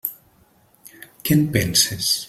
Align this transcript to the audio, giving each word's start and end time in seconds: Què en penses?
Què 1.27 1.39
en 1.41 1.47
penses? 1.59 2.13